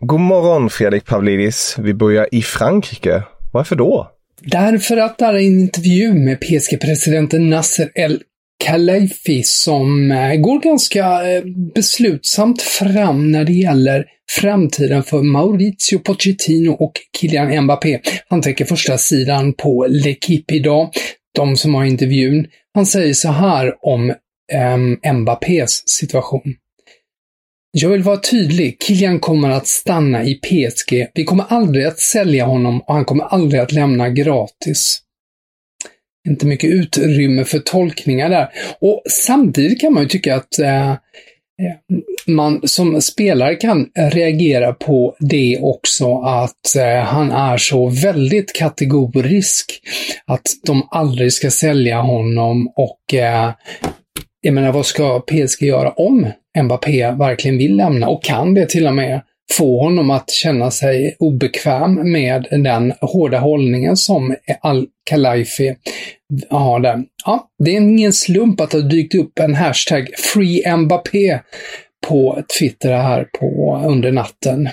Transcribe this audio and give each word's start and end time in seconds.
God 0.00 0.20
morgon 0.20 0.70
Fredrik 0.70 1.04
Pavlidis. 1.04 1.76
Vi 1.78 1.94
börjar 1.94 2.28
i 2.32 2.42
Frankrike. 2.42 3.22
Varför 3.52 3.76
då? 3.76 4.10
Därför 4.40 4.96
att 4.96 5.18
det 5.18 5.24
är 5.24 5.34
en 5.34 5.60
intervju 5.60 6.14
med 6.14 6.40
PSG-presidenten 6.40 7.50
Nasser 7.50 7.90
El 7.94 8.22
Khelaifi 8.64 9.42
som 9.42 10.10
eh, 10.10 10.34
går 10.34 10.60
ganska 10.60 11.32
eh, 11.32 11.42
beslutsamt 11.74 12.62
fram 12.62 13.32
när 13.32 13.44
det 13.44 13.52
gäller 13.52 14.04
framtiden 14.30 15.02
för 15.02 15.22
Maurizio 15.22 15.98
Pochettino 15.98 16.70
och 16.70 16.92
Kylian 17.20 17.64
Mbappé. 17.64 18.00
Han 18.28 18.42
täcker 18.42 18.64
första 18.64 18.98
sidan 18.98 19.52
på 19.52 19.86
L'Equipe 19.86 20.52
idag, 20.52 20.90
de 21.34 21.56
som 21.56 21.74
har 21.74 21.84
intervjun. 21.84 22.46
Han 22.74 22.86
säger 22.86 23.14
så 23.14 23.28
här 23.28 23.74
om 23.80 24.10
eh, 24.52 25.12
Mbappés 25.12 25.82
situation. 25.88 26.54
Jag 27.78 27.88
vill 27.88 28.02
vara 28.02 28.16
tydlig, 28.16 28.82
Kilian 28.82 29.20
kommer 29.20 29.50
att 29.50 29.66
stanna 29.66 30.24
i 30.24 30.34
PSG. 30.34 31.06
Vi 31.14 31.24
kommer 31.24 31.44
aldrig 31.48 31.84
att 31.84 31.98
sälja 31.98 32.44
honom 32.44 32.80
och 32.80 32.94
han 32.94 33.04
kommer 33.04 33.24
aldrig 33.24 33.60
att 33.60 33.72
lämna 33.72 34.08
gratis 34.08 35.02
inte 36.28 36.46
mycket 36.46 36.70
utrymme 36.70 37.44
för 37.44 37.58
tolkningar 37.58 38.28
där. 38.28 38.48
Och 38.80 39.02
samtidigt 39.10 39.80
kan 39.80 39.92
man 39.92 40.02
ju 40.02 40.08
tycka 40.08 40.36
att 40.36 40.58
eh, 40.58 40.90
eh, 40.90 40.96
man 42.26 42.60
som 42.68 43.00
spelare 43.00 43.54
kan 43.54 43.88
reagera 43.94 44.72
på 44.72 45.16
det 45.20 45.58
också, 45.60 46.18
att 46.18 46.76
eh, 46.76 47.04
han 47.04 47.30
är 47.30 47.56
så 47.56 47.88
väldigt 47.88 48.52
kategorisk. 48.52 49.80
Att 50.26 50.46
de 50.66 50.88
aldrig 50.90 51.32
ska 51.32 51.50
sälja 51.50 52.00
honom 52.00 52.72
och 52.76 53.14
eh, 53.14 53.50
jag 54.40 54.54
menar, 54.54 54.72
vad 54.72 54.86
ska 54.86 55.20
PSG 55.20 55.62
göra 55.62 55.90
om 55.90 56.26
Mbappé 56.62 57.10
verkligen 57.10 57.58
vill 57.58 57.76
lämna 57.76 58.08
och 58.08 58.24
kan 58.24 58.54
det 58.54 58.68
till 58.68 58.86
och 58.86 58.94
med 58.94 59.20
få 59.52 59.82
honom 59.82 60.10
att 60.10 60.30
känna 60.30 60.70
sig 60.70 61.16
obekväm 61.18 62.12
med 62.12 62.46
den 62.50 62.92
hårda 63.00 63.38
hållningen 63.38 63.96
som 63.96 64.34
Al-Khelaifi 64.60 65.74
har 66.50 66.80
där. 66.80 67.04
Ja, 67.24 67.48
det 67.64 67.70
är 67.70 67.80
ingen 67.80 68.12
slump 68.12 68.60
att 68.60 68.70
det 68.70 68.78
har 68.78 68.88
dykt 68.88 69.14
upp 69.14 69.38
en 69.38 69.54
hashtag 69.54 70.08
Free 70.18 70.76
Mbappé 70.76 71.38
på 72.08 72.42
Twitter 72.58 72.92
här 72.92 73.28
på, 73.40 73.82
under 73.86 74.12
natten. 74.12 74.68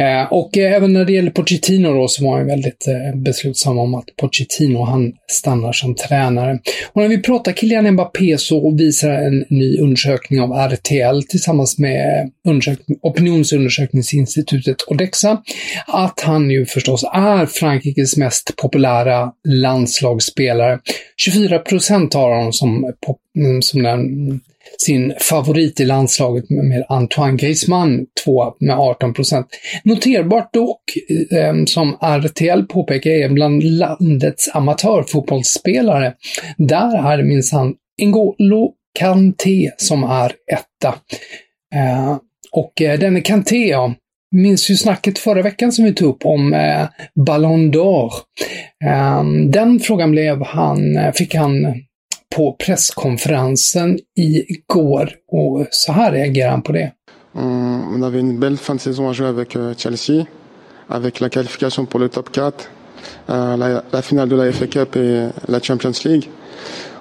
Eh, 0.00 0.32
och 0.32 0.58
eh, 0.58 0.72
även 0.72 0.92
när 0.92 1.04
det 1.04 1.12
gäller 1.12 1.30
Pochettino 1.30 1.94
då 1.94 2.08
så 2.08 2.24
var 2.24 2.36
han 2.36 2.46
väldigt 2.46 2.86
eh, 2.88 3.20
beslutsam 3.20 3.78
om 3.78 3.94
att 3.94 4.04
Pochettino 4.16 4.84
han 4.84 5.12
stannar 5.30 5.72
som 5.72 5.94
tränare. 5.94 6.58
Och 6.92 7.02
när 7.02 7.08
vi 7.08 7.22
pratar 7.22 7.52
Kylian 7.52 7.90
Mbappé 7.90 8.38
så 8.38 8.70
visar 8.70 9.10
en 9.10 9.44
ny 9.48 9.78
undersökning 9.78 10.40
av 10.40 10.52
RTL 10.52 11.22
tillsammans 11.28 11.78
med 11.78 12.30
eh, 12.46 12.74
opinionsundersökningsinstitutet 13.02 14.76
Odexa 14.86 15.42
att 15.86 16.20
han 16.20 16.50
ju 16.50 16.66
förstås 16.66 17.04
är 17.12 17.46
Frankrikes 17.46 18.16
mest 18.16 18.56
populära 18.56 19.32
landslagsspelare. 19.48 20.78
24 21.16 21.58
procent 21.58 22.14
har 22.14 22.34
honom 22.36 22.52
som, 22.52 22.92
mm, 23.36 23.62
som 23.62 23.82
den 23.82 24.40
sin 24.78 25.14
favorit 25.20 25.80
i 25.80 25.84
landslaget 25.84 26.50
med 26.50 26.84
Antoine 26.88 27.36
Griezmann, 27.36 28.06
två 28.24 28.44
med 28.60 28.78
18 28.78 29.14
procent. 29.14 29.46
Noterbart 29.84 30.52
dock, 30.52 30.82
eh, 31.32 31.54
som 31.66 31.96
RTL 32.00 32.62
påpekar, 32.62 33.10
är 33.10 33.28
bland 33.28 33.62
landets 33.64 34.50
amatörfotbollsspelare. 34.54 36.14
Där 36.58 37.12
är 37.12 37.16
det 37.16 37.24
minsann 37.24 37.74
N'Golo 38.02 38.70
Kanté 38.98 39.70
som 39.76 40.04
är 40.04 40.32
etta. 40.52 40.94
Eh, 41.74 42.16
och 42.52 42.82
eh, 42.82 42.98
denne 42.98 43.20
Kanté, 43.20 43.68
ja, 43.68 43.94
minns 44.36 44.70
ju 44.70 44.76
snacket 44.76 45.18
förra 45.18 45.42
veckan 45.42 45.72
som 45.72 45.84
vi 45.84 45.94
tog 45.94 46.08
upp 46.08 46.26
om 46.26 46.54
eh, 46.54 46.88
Ballon 47.26 47.72
d'Or. 47.72 48.12
Eh, 48.84 49.24
den 49.48 49.80
frågan 49.80 50.10
blev 50.10 50.42
han, 50.42 51.12
fick 51.14 51.34
han 51.34 51.74
på 52.36 52.56
presskonferensen 52.58 53.98
igår 54.16 55.10
och 55.28 55.66
så 55.70 55.92
här 55.92 56.12
reagerar 56.12 56.50
han 56.50 56.62
på 56.62 56.72
det. 56.72 56.92
On 57.34 58.02
avait 58.02 58.20
une 58.20 58.38
belle 58.38 58.56
fin 58.56 58.74
de 58.74 58.80
saison 58.80 59.08
à 59.08 59.12
jouer 59.12 59.28
avec 59.28 59.56
euh, 59.56 59.74
Chelsea, 59.76 60.24
avec 60.88 61.20
la 61.20 61.28
qualification 61.28 61.86
pour 61.86 62.00
le 62.00 62.08
top 62.08 62.30
4, 62.32 62.68
euh, 63.30 63.82
la, 63.92 64.02
finale 64.02 64.28
de 64.28 64.36
la 64.36 64.52
FA 64.52 64.66
Cup 64.66 64.96
et 64.96 65.28
la 65.48 65.62
Champions 65.62 65.92
League. 66.04 66.28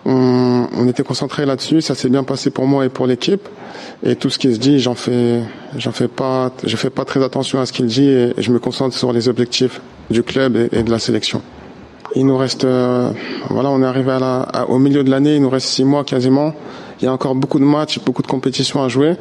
On, 0.06 0.88
était 0.88 1.04
concentré 1.04 1.46
là-dessus, 1.46 1.82
ça 1.82 1.96
s'est 1.96 2.10
bien 2.10 2.24
passé 2.24 2.52
pour 2.52 2.66
moi 2.66 2.86
et 2.86 2.90
pour 2.90 3.08
l'équipe. 3.08 3.48
Et 4.04 4.16
tout 4.16 4.30
ce 4.30 4.40
qui 4.40 4.54
se 4.54 4.60
dit, 4.60 4.80
j'en 4.80 4.96
fais, 4.96 5.42
j'en 5.78 5.92
fais 5.92 6.08
pas, 6.08 6.52
je 6.64 6.76
fais 6.78 6.90
pas 6.90 7.06
très 7.06 7.24
attention 7.24 7.60
à 7.60 7.66
ce 7.66 7.74
qu'il 7.74 7.88
dit 7.88 8.08
et, 8.08 8.34
je 8.38 8.52
me 8.52 8.60
concentre 8.60 8.96
sur 8.96 9.12
les 9.12 9.28
objectifs 9.28 9.82
du 10.10 10.24
club 10.24 10.70
et 10.72 10.84
de 10.84 10.92
la 10.92 11.00
sélection. 11.00 11.42
Il 12.16 12.26
nous 12.26 12.38
reste, 12.38 12.66
euh, 12.66 13.12
voilà, 13.50 13.70
on 13.70 13.82
est 13.84 13.86
arrivé 13.86 14.12
à 14.12 14.20
la, 14.20 14.66
au 14.68 14.80
milieu 14.80 15.04
de 15.04 15.12
l'année, 15.12 15.36
il 15.36 15.42
nous 15.42 15.50
reste 15.50 15.68
six 15.68 15.84
mois 15.84 16.04
quasiment. 16.04 16.54
Il 17.00 17.06
y 17.06 17.08
a 17.08 17.14
encore 17.14 17.36
beaucoup 17.36 17.60
de 17.60 17.66
matchs, 17.66 18.00
beaucoup 18.06 18.22
de 18.22 18.28
compétitions 18.28 18.84
à 18.84 18.88
jouer, 18.88 19.16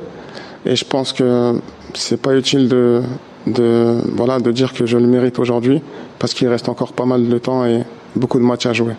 et 0.64 0.74
je 0.74 0.84
pense 0.84 1.12
que 1.12 1.60
c'est 1.94 2.20
pas 2.20 2.34
utile 2.34 2.68
de, 2.68 3.02
de, 3.46 3.98
voilà, 4.16 4.40
de 4.40 4.50
dire 4.52 4.72
que 4.72 4.86
je 4.86 4.96
le 4.96 5.06
mérite 5.06 5.38
aujourd'hui, 5.38 5.80
parce 6.18 6.34
qu'il 6.34 6.48
reste 6.48 6.68
encore 6.68 6.92
pas 6.92 7.04
mal 7.04 7.28
de 7.28 7.38
temps 7.38 7.64
et 7.66 7.82
beaucoup 8.16 8.38
de 8.38 8.44
matchs 8.44 8.66
à 8.66 8.72
jouer. 8.72 8.94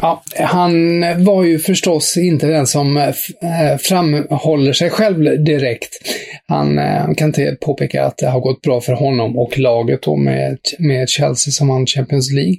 Ja, 0.00 0.22
han 0.34 1.00
var 1.24 1.44
ju 1.44 1.58
förstås 1.58 2.16
inte 2.16 2.46
den 2.46 2.66
som 2.66 2.96
eh, 2.96 3.12
framhåller 3.78 4.90
själv 4.90 5.44
direkt. 5.44 5.98
Han 6.52 6.78
eh, 6.78 7.14
kan 7.16 7.28
inte 7.28 7.56
påpeka 7.60 8.04
att 8.04 8.18
det 8.18 8.26
har 8.26 8.40
gått 8.40 8.62
bra 8.62 8.80
för 8.80 8.92
honom 8.92 9.38
och 9.38 9.58
laget 9.58 10.02
då 10.02 10.16
med, 10.16 10.58
med 10.78 11.08
Chelsea 11.08 11.52
som 11.52 11.68
vann 11.68 11.86
Champions 11.86 12.32
League. 12.32 12.58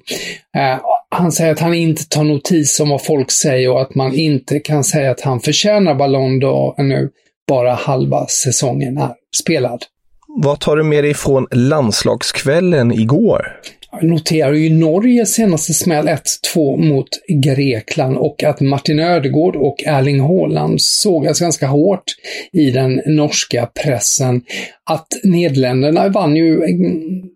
Eh, 0.58 0.80
han 1.10 1.32
säger 1.32 1.52
att 1.52 1.60
han 1.60 1.74
inte 1.74 2.10
tar 2.10 2.24
notis 2.24 2.80
om 2.80 2.90
vad 2.90 3.06
folk 3.06 3.32
säger 3.32 3.72
och 3.72 3.82
att 3.82 3.96
man 3.96 4.14
inte 4.14 4.60
kan 4.60 4.84
säga 4.84 5.12
att 5.12 5.22
han 5.22 5.40
förtjänar 5.40 5.96
Ballon 5.96 6.42
d'Or 6.42 6.84
nu. 6.84 7.10
Bara 7.48 7.74
halva 7.74 8.28
säsongen 8.28 8.98
är 8.98 9.12
spelad. 9.42 9.84
Vad 10.28 10.60
tar 10.60 10.76
du 10.76 10.84
med 10.84 11.04
dig 11.04 11.14
från 11.14 11.48
landslagskvällen 11.52 12.92
igår? 12.92 13.60
Noterar 14.02 14.54
ju 14.54 14.70
Norges 14.70 15.34
senaste 15.34 15.74
smäll 15.74 16.08
1-2 16.08 16.78
mot 16.78 17.08
Grekland 17.28 18.18
och 18.18 18.44
att 18.44 18.62
Martin 18.62 19.00
Ödegård 19.00 19.56
och 19.56 19.84
Erling 19.86 20.20
Haaland 20.20 20.82
sågas 20.82 21.40
ganska 21.40 21.68
hårt 21.68 22.04
i 22.52 22.72
den 22.72 23.02
norska 23.06 23.70
pressen. 23.84 24.42
Att 24.90 25.08
Nederländerna 25.24 26.10
vann 26.10 26.36
ju 26.36 26.54
eh, 26.54 26.76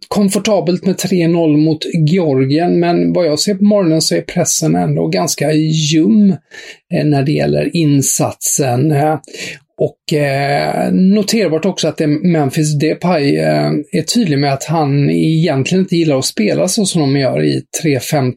komfortabelt 0.07 0.85
med 0.85 0.95
3-0 0.95 1.57
mot 1.57 1.85
Georgien, 2.09 2.79
men 2.79 3.13
vad 3.13 3.25
jag 3.25 3.39
ser 3.39 3.55
på 3.55 3.63
morgonen 3.63 4.01
så 4.01 4.15
är 4.15 4.21
pressen 4.21 4.75
ändå 4.75 5.07
ganska 5.07 5.51
ljum 5.53 6.35
eh, 6.93 7.05
när 7.05 7.23
det 7.23 7.31
gäller 7.31 7.75
insatsen. 7.75 8.91
Eh, 8.91 9.19
och 9.81 10.13
eh, 10.13 10.91
noterbart 10.91 11.65
också 11.65 11.87
att 11.87 11.99
Memphis 12.23 12.79
Depay 12.79 13.37
eh, 13.37 13.71
är 13.91 14.01
tydlig 14.01 14.39
med 14.39 14.53
att 14.53 14.63
han 14.63 15.09
egentligen 15.09 15.83
inte 15.83 15.95
gillar 15.95 16.17
att 16.17 16.25
spela 16.25 16.67
så 16.67 16.85
som 16.85 17.01
de 17.01 17.19
gör 17.19 17.43
i 17.43 17.63
3-5-2. 17.83 18.33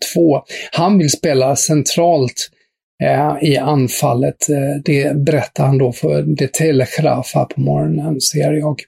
Han 0.72 0.98
vill 0.98 1.10
spela 1.10 1.56
centralt 1.56 2.50
eh, 3.02 3.50
i 3.50 3.56
anfallet. 3.56 4.50
Eh, 4.50 4.82
det 4.84 5.16
berättar 5.16 5.66
han 5.66 5.78
då 5.78 5.92
för 5.92 6.37
The 6.37 6.46
Telegraph 6.46 7.28
här 7.34 7.44
på 7.44 7.60
morgonen, 7.60 8.20
ser 8.20 8.52
jag. 8.52 8.81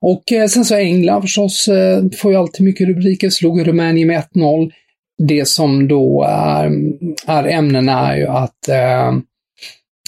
Och 0.00 0.32
eh, 0.32 0.46
sen 0.46 0.64
så 0.64 0.74
England 0.74 1.22
förstås, 1.22 1.68
eh, 1.68 2.02
får 2.16 2.32
ju 2.32 2.38
alltid 2.38 2.66
mycket 2.66 2.88
rubriker, 2.88 3.30
slog 3.30 3.66
Rumänien 3.66 4.08
med 4.08 4.22
1-0. 4.34 4.70
Det 5.28 5.48
som 5.48 5.88
då 5.88 6.24
är, 6.28 6.70
är 7.26 7.48
ämnena 7.48 8.12
är 8.12 8.16
ju 8.16 8.26
att 8.26 8.68
eh, 8.68 9.12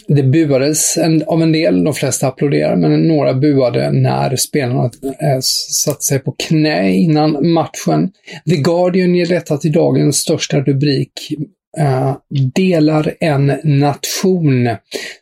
det 0.08 0.22
buades 0.22 0.96
en, 0.96 1.22
av 1.26 1.42
en 1.42 1.52
del, 1.52 1.84
de 1.84 1.94
flesta 1.94 2.28
applåderade, 2.28 2.76
men 2.76 3.08
några 3.08 3.34
buade 3.34 3.90
när 3.90 4.36
spelarna 4.36 4.84
eh, 5.04 5.40
satte 5.84 6.04
sig 6.04 6.18
på 6.18 6.34
knä 6.38 6.90
innan 6.90 7.52
matchen. 7.52 8.10
The 8.50 8.56
Guardian 8.56 9.14
ger 9.14 9.26
detta 9.26 9.56
till 9.56 9.72
dagens 9.72 10.16
största 10.16 10.60
rubrik. 10.60 11.12
Eh, 11.78 12.16
delar 12.54 13.14
en 13.20 13.52
nation, 13.64 14.68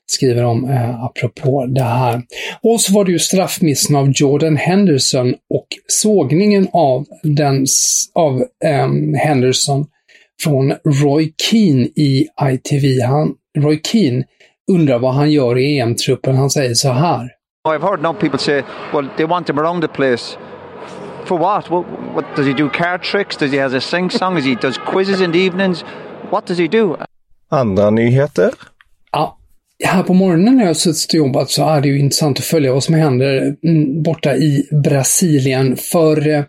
skriver 0.07 0.43
de 0.43 0.71
eh, 0.71 1.05
apropå 1.05 1.67
det 1.67 1.83
här. 1.83 2.23
Och 2.63 2.81
så 2.81 2.93
var 2.93 3.05
det 3.05 3.13
ju 3.13 3.19
straffmissen 3.19 3.97
av 3.97 4.13
Jordan 4.15 4.57
Henderson 4.57 5.35
och 5.55 5.67
sågningen 5.87 6.69
av, 6.73 7.07
den, 7.23 7.67
av 8.15 8.45
eh, 8.65 9.19
Henderson 9.19 9.87
från 10.43 10.75
Roy 11.03 11.33
Keane 11.43 11.85
i 11.97 12.29
ITV. 12.43 13.03
Han, 13.03 13.35
Roy 13.59 13.81
Keane 13.85 14.25
undrar 14.73 14.99
vad 14.99 15.15
han 15.15 15.31
gör 15.31 15.59
i 15.59 15.79
EM-truppen. 15.79 16.37
Han 16.37 16.51
säger 16.51 16.75
så 16.75 16.89
här. 16.93 17.31
I've 17.69 17.83
heard 17.83 18.03
now 18.03 18.13
people 18.13 18.39
say, 18.39 18.63
well, 18.93 19.09
they 19.17 19.27
want 19.27 19.49
him 19.49 19.59
around 19.59 19.83
the 19.83 19.89
place. 19.89 20.37
For 21.25 21.39
what? 21.39 21.71
what? 21.71 21.87
What, 22.15 22.25
does 22.37 22.47
he 22.47 22.53
do 22.53 22.69
card 22.69 23.03
tricks? 23.03 23.37
Does 23.37 23.53
he 23.53 23.59
have 23.59 23.77
a 23.77 23.81
sing 23.81 24.11
song? 24.11 24.35
Does 24.35 24.45
he 24.45 24.55
does 24.55 24.79
quizzes 24.79 25.21
in 25.21 25.33
the 25.33 25.47
evenings? 25.47 25.85
What 26.31 26.47
does 26.47 26.59
he 26.59 26.69
do? 26.69 26.97
Andra 27.49 27.91
nyheter? 27.91 28.51
Ja, 29.13 29.39
här 29.85 30.03
på 30.03 30.15
morgonen 30.15 30.57
när 30.57 30.65
jag 30.65 30.77
suttit 30.77 31.09
och 31.09 31.15
jobbat 31.15 31.51
så 31.51 31.69
är 31.69 31.81
det 31.81 31.89
ju 31.89 31.99
intressant 31.99 32.39
att 32.39 32.45
följa 32.45 32.73
vad 32.73 32.85
som 32.85 32.95
händer 32.95 33.57
mm, 33.65 34.03
borta 34.03 34.37
i 34.37 34.69
Brasilien. 34.71 35.77
För 35.77 36.29
eh, 36.29 36.45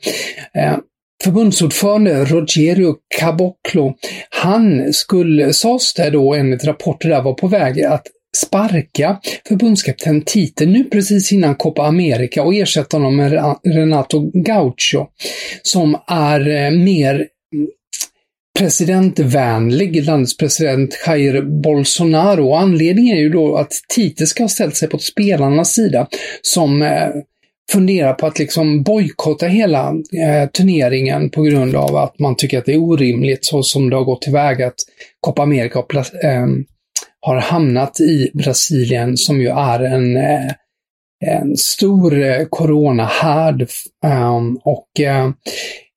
förbundsordförande 1.23 2.25
Rogerio 2.25 2.95
Caboclo, 3.19 3.95
han 4.29 4.93
skulle, 4.93 5.53
sades 5.53 5.93
det 5.93 6.09
då 6.09 6.33
enligt 6.33 6.65
rapporter 6.65 7.09
där, 7.09 7.21
var 7.21 7.33
på 7.33 7.47
väg 7.47 7.83
att 7.83 8.07
sparka 8.35 9.19
förbundskapten 9.47 10.21
Tite 10.21 10.65
nu 10.65 10.83
precis 10.83 11.31
innan 11.31 11.55
Copa 11.55 11.83
America 11.83 12.43
och 12.43 12.53
ersätta 12.53 12.97
honom 12.97 13.15
med 13.15 13.55
Renato 13.63 14.31
Gaucho, 14.33 15.07
som 15.61 15.97
är 16.07 16.47
eh, 16.47 16.71
mer 16.71 17.27
presidentvänlig, 18.59 20.05
landets 20.05 20.37
president 20.37 21.03
Jair 21.07 21.41
Bolsonaro. 21.41 22.53
Anledningen 22.53 23.17
är 23.17 23.21
ju 23.21 23.29
då 23.29 23.57
att 23.57 23.71
Tite 23.95 24.27
ska 24.27 24.43
ha 24.43 24.49
ställt 24.49 24.75
sig 24.75 24.89
på 24.89 24.97
spelarnas 24.97 25.73
sida 25.73 26.07
som 26.41 26.81
eh, 26.81 27.09
funderar 27.71 28.13
på 28.13 28.27
att 28.27 28.39
liksom 28.39 28.83
bojkotta 28.83 29.47
hela 29.47 29.87
eh, 29.89 30.49
turneringen 30.49 31.29
på 31.29 31.41
grund 31.41 31.75
av 31.75 31.95
att 31.95 32.19
man 32.19 32.35
tycker 32.35 32.57
att 32.57 32.65
det 32.65 32.73
är 32.73 32.83
orimligt 32.83 33.45
så 33.45 33.63
som 33.63 33.89
det 33.89 33.95
har 33.95 34.03
gått 34.03 34.21
tillväga 34.21 34.67
att 34.67 34.79
Copa 35.21 35.41
America 35.41 35.79
eh, 36.23 36.45
har 37.21 37.35
hamnat 37.35 37.99
i 37.99 38.31
Brasilien 38.33 39.17
som 39.17 39.41
ju 39.41 39.47
är 39.47 39.79
en, 39.79 40.17
eh, 40.17 40.51
en 41.25 41.57
stor 41.57 42.23
eh, 42.23 42.45
coronahärd. 42.49 43.67
Ehm, 44.05 44.57
och 44.63 44.99
eh, 44.99 45.25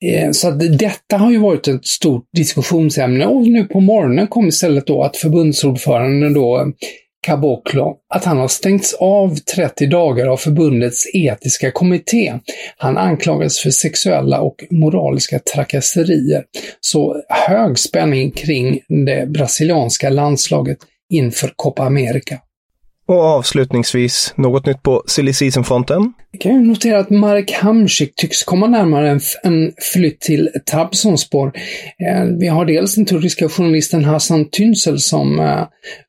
eh, 0.05 0.31
så 0.31 0.49
att 0.49 0.79
detta 0.79 1.17
har 1.17 1.31
ju 1.31 1.39
varit 1.39 1.69
ett 1.69 1.87
stort 1.87 2.25
diskussionsämne 2.37 3.27
och 3.27 3.43
nu 3.43 3.65
på 3.65 3.81
morgonen 3.81 4.27
kom 4.27 4.49
istället 4.49 4.87
då 4.87 5.03
att 5.03 5.17
förbundsordföranden 5.17 6.35
då 6.35 6.73
Caboclo 7.21 7.97
att 8.15 8.25
han 8.25 8.39
har 8.39 8.49
stängts 8.49 8.95
av 8.95 9.37
30 9.37 9.87
dagar 9.87 10.27
av 10.27 10.37
förbundets 10.37 11.07
etiska 11.15 11.71
kommitté. 11.71 12.35
Han 12.77 12.99
anklagas 12.99 13.59
för 13.59 13.71
sexuella 13.71 14.41
och 14.41 14.65
moraliska 14.71 15.39
trakasserier. 15.39 16.45
Så 16.81 17.23
hög 17.29 17.79
spänning 17.79 18.31
kring 18.31 18.81
det 19.07 19.29
brasilianska 19.29 20.11
landslaget 20.11 20.79
inför 21.11 21.53
Copa 21.57 21.83
America. 21.83 22.39
Och 23.09 23.21
avslutningsvis, 23.21 24.35
något 24.37 24.67
nytt 24.67 24.83
på 24.83 25.03
silly 25.07 25.33
season-fronten? 25.33 26.13
Vi 26.33 26.39
kan 26.39 26.53
ju 26.53 26.63
notera 26.63 26.99
att 26.99 27.11
Mark 27.11 27.53
Hamsik 27.53 28.15
tycks 28.17 28.43
komma 28.43 28.67
närmare 28.67 29.11
en, 29.11 29.21
en 29.43 29.73
flytt 29.93 30.21
till 30.21 30.51
Trabzonspor. 30.71 31.53
Eh, 32.09 32.25
vi 32.41 32.47
har 32.47 32.65
dels 32.65 32.95
den 32.95 33.07
turkiska 33.07 33.49
journalisten 33.49 34.05
Hassan 34.05 34.45
Tünsel 34.45 34.97
som 34.97 35.41
eh, 35.41 35.67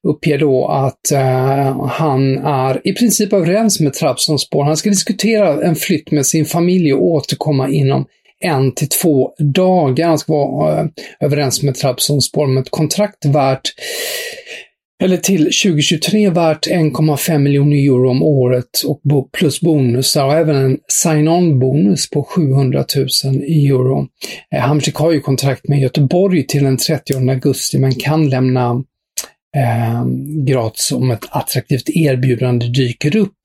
uppger 0.08 0.38
då 0.38 0.68
att 0.68 1.12
eh, 1.12 1.86
han 1.88 2.38
är 2.38 2.88
i 2.88 2.94
princip 2.94 3.34
överens 3.34 3.80
med 3.80 3.94
Trabzonspor. 3.94 4.64
Han 4.64 4.78
ska 4.78 4.90
diskutera 4.90 5.64
en 5.64 5.76
flytt 5.76 6.12
med 6.12 6.26
sin 6.26 6.46
familj 6.46 6.94
och 6.94 7.06
återkomma 7.06 7.70
inom 7.70 8.06
en 8.42 8.72
till 8.72 8.90
två 8.90 9.32
dagar. 9.54 10.08
Han 10.08 10.20
ska 10.20 10.34
vara 10.34 10.80
eh, 10.80 10.86
överens 11.20 11.64
med 11.64 11.76
Trabzonspor 11.76 12.48
med 12.48 12.62
ett 12.62 12.72
kontrakt 12.72 13.26
värt 13.26 13.70
eller 15.04 15.18
till 15.18 15.44
2023 15.44 16.30
värt 16.30 16.68
1,5 16.68 17.38
miljoner 17.38 17.78
euro 17.78 18.10
om 18.10 18.24
året 18.24 18.70
och 18.88 19.02
plus 19.32 19.62
bonusar 19.62 20.26
och 20.26 20.34
även 20.34 20.56
en 20.56 20.78
sign-on-bonus 20.88 22.10
på 22.10 22.24
700 22.24 22.86
000 22.96 23.36
euro. 23.36 24.08
Eh, 24.56 24.62
Hamsik 24.62 24.96
har 24.96 25.12
ju 25.12 25.20
kontrakt 25.20 25.68
med 25.68 25.80
Göteborg 25.80 26.48
till 26.48 26.64
den 26.64 26.78
30 26.78 27.30
augusti 27.30 27.80
men 27.80 27.96
kan 27.96 28.30
lämna 28.30 28.84
eh, 29.58 30.06
gratis 30.46 30.92
om 30.92 31.12
ett 31.12 31.26
attraktivt 31.30 31.90
erbjudande 31.90 32.68
dyker 32.68 33.16
upp. 33.16 33.38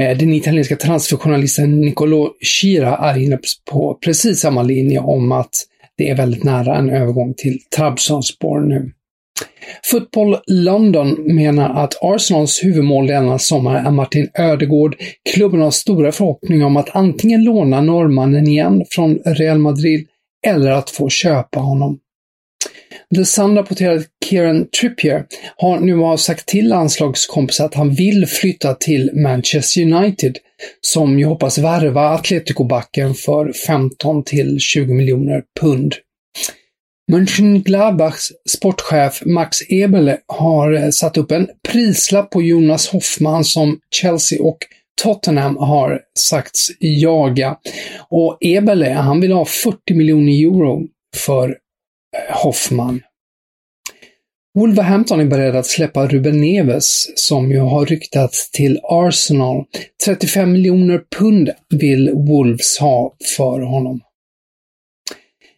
Eh, 0.00 0.18
den 0.18 0.32
italienska 0.32 0.76
transferjournalisten 0.76 1.80
Nicolo 1.80 2.30
Schira 2.40 2.96
är 2.96 3.18
inne 3.18 3.38
på 3.70 3.98
precis 4.04 4.40
samma 4.40 4.62
linje 4.62 4.98
om 4.98 5.32
att 5.32 5.54
det 5.98 6.10
är 6.10 6.16
väldigt 6.16 6.44
nära 6.44 6.76
en 6.76 6.90
övergång 6.90 7.34
till 7.36 7.58
Trabzonspor 7.76 8.60
nu. 8.60 8.92
Football 9.84 10.36
London 10.46 11.34
menar 11.34 11.84
att 11.84 11.94
Arsenals 12.02 12.64
huvudmål 12.64 13.06
denna 13.06 13.38
sommar 13.38 13.74
är 13.86 13.90
Martin 13.90 14.28
Ödegård. 14.38 14.96
Klubben 15.34 15.60
har 15.60 15.70
stora 15.70 16.12
förhoppningar 16.12 16.66
om 16.66 16.76
att 16.76 16.96
antingen 16.96 17.44
låna 17.44 17.80
norrmannen 17.80 18.48
igen 18.48 18.84
från 18.90 19.18
Real 19.24 19.58
Madrid 19.58 20.06
eller 20.46 20.70
att 20.70 20.90
få 20.90 21.08
köpa 21.08 21.60
honom. 21.60 21.98
The 23.14 23.24
Sun 23.24 23.56
rapporterar 23.56 23.96
att 23.96 24.06
Kieran 24.24 24.66
Trippier 24.80 25.24
har 25.56 25.80
nu 25.80 25.94
har 25.94 26.16
sagt 26.16 26.46
till 26.46 26.68
landslagskompisar 26.68 27.64
att 27.64 27.74
han 27.74 27.94
vill 27.94 28.26
flytta 28.26 28.74
till 28.74 29.10
Manchester 29.14 29.82
United, 29.82 30.38
som 30.80 31.18
ju 31.18 31.24
hoppas 31.24 31.58
värva 31.58 32.08
Atletico-backen 32.08 33.14
för 33.14 33.52
15 33.66 34.24
till 34.24 34.60
20 34.60 34.94
miljoner 34.94 35.42
pund. 35.60 35.94
Mönchengladbachs 37.12 38.32
sportchef 38.48 39.22
Max 39.26 39.58
Eberle 39.68 40.18
har 40.26 40.72
eh, 40.72 40.90
satt 40.90 41.16
upp 41.16 41.30
en 41.30 41.48
prislapp 41.68 42.30
på 42.30 42.42
Jonas 42.42 42.88
Hoffman 42.88 43.44
som 43.44 43.80
Chelsea 43.90 44.42
och 44.42 44.58
Tottenham 45.02 45.56
har 45.56 46.00
sagts 46.18 46.68
jaga. 46.80 47.56
Och 48.08 48.38
Eberle, 48.40 48.90
han 48.90 49.20
vill 49.20 49.32
ha 49.32 49.44
40 49.44 49.94
miljoner 49.94 50.32
euro 50.32 50.82
för 51.16 51.48
eh, 51.48 52.36
Hoffman. 52.36 53.00
Wolverhampton 54.58 55.20
är 55.20 55.24
beredd 55.24 55.56
att 55.56 55.66
släppa 55.66 56.06
Ruben 56.06 56.40
Neves, 56.40 57.18
som 57.18 57.50
ju 57.50 57.58
har 57.58 57.86
ryktats 57.86 58.50
till 58.50 58.80
Arsenal. 58.82 59.64
35 60.04 60.52
miljoner 60.52 61.02
pund 61.18 61.50
vill 61.68 62.10
Wolves 62.10 62.78
ha 62.78 63.16
för 63.36 63.60
honom. 63.60 64.00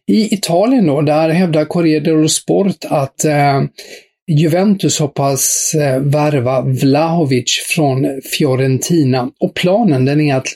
I 0.09 0.33
Italien 0.33 0.87
då, 0.87 1.01
där 1.01 1.29
hävdar 1.29 1.65
Corriere 1.65 1.99
dello 1.99 2.29
Sport 2.29 2.85
att 2.89 3.25
eh, 3.25 3.61
Juventus 4.31 4.99
hoppas 4.99 5.73
eh, 5.75 5.99
värva 5.99 6.61
Vlahovic 6.61 7.65
från 7.75 8.21
Fiorentina 8.37 9.29
och 9.39 9.53
planen 9.53 10.05
den 10.05 10.21
är 10.21 10.35
att 10.35 10.47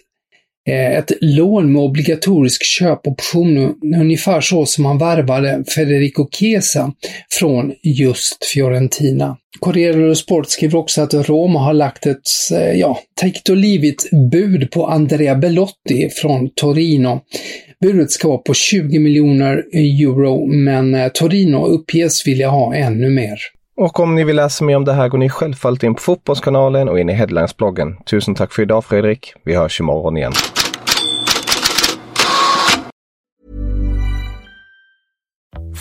eh, 0.69 0.97
ett 0.97 1.11
lån 1.21 1.73
med 1.73 1.81
obligatorisk 1.81 2.63
köpoption, 2.63 3.75
ungefär 3.95 4.41
så 4.41 4.65
som 4.65 4.83
man 4.83 4.97
värvade 4.97 5.63
Federico 5.75 6.29
Chiesa 6.31 6.93
från 7.39 7.73
just 7.83 8.45
Fiorentina. 8.53 9.37
Corriere 9.59 9.97
dello 9.97 10.15
Sport 10.15 10.49
skriver 10.49 10.79
också 10.79 11.01
att 11.01 11.13
Roma 11.13 11.59
har 11.59 11.73
lagt 11.73 12.05
ett, 12.05 12.21
eh, 12.53 12.79
ja, 12.79 12.99
take 13.21 13.37
it 13.39 13.49
or 13.49 13.55
leave 13.55 13.87
it 13.87 14.09
bud 14.31 14.71
på 14.71 14.87
Andrea 14.87 15.35
Bellotti 15.35 16.09
från 16.09 16.49
Torino. 16.55 17.21
Budet 17.83 18.11
ska 18.11 18.27
vara 18.27 18.37
på 18.37 18.53
20 18.53 18.99
miljoner 18.99 19.63
euro, 19.73 20.45
men 20.45 20.95
eh, 20.95 21.07
Torino 21.07 21.65
uppges 21.65 22.27
vilja 22.27 22.49
ha 22.49 22.75
ännu 22.75 23.09
mer. 23.09 23.37
Och 23.77 23.99
om 23.99 24.15
ni 24.15 24.23
vill 24.23 24.35
läsa 24.35 24.65
mer 24.65 24.75
om 24.75 24.85
det 24.85 24.93
här 24.93 25.07
går 25.07 25.17
ni 25.17 25.29
självfallet 25.29 25.83
in 25.83 25.95
på 25.95 26.01
Fotbollskanalen 26.01 26.89
och 26.89 26.99
in 26.99 27.09
i 27.09 27.13
Headlines-bloggen. 27.13 27.95
Tusen 28.05 28.35
tack 28.35 28.53
för 28.53 28.61
idag 28.61 28.85
Fredrik. 28.85 29.33
Vi 29.45 29.55
hörs 29.55 29.79
imorgon 29.79 30.17
igen. 30.17 30.31